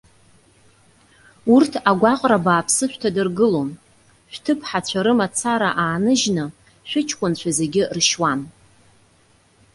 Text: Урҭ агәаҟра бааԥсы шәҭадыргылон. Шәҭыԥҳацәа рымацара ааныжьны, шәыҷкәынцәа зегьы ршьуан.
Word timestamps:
Урҭ 1.53 1.71
агәаҟра 1.89 2.37
бааԥсы 2.45 2.85
шәҭадыргылон. 2.91 3.69
Шәҭыԥҳацәа 4.33 5.01
рымацара 5.05 5.69
ааныжьны, 5.83 6.45
шәыҷкәынцәа 6.89 7.49
зегьы 7.59 7.83
ршьуан. 7.95 8.39